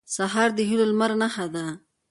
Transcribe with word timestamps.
سهار 0.15 0.49
د 0.57 0.59
هيلو 0.69 0.85
د 0.87 0.89
لمر 0.91 1.11
نښه 1.21 1.45
ده. 1.55 1.65